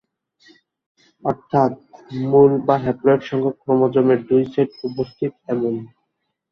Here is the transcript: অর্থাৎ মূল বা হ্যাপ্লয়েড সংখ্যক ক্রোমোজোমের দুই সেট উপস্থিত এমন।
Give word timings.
অর্থাৎ 1.23 1.71
মূল 2.23 2.51
বা 2.67 2.75
হ্যাপ্লয়েড 2.83 3.21
সংখ্যক 3.29 3.55
ক্রোমোজোমের 3.61 4.19
দুই 4.29 4.43
সেট 4.53 4.69
উপস্থিত 4.87 5.31
এমন। 5.47 5.73